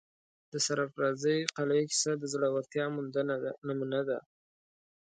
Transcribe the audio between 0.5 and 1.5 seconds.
د سرافرازۍ